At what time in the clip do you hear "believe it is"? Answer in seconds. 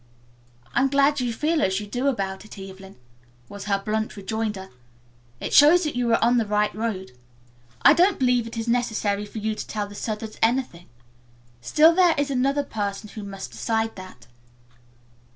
8.17-8.67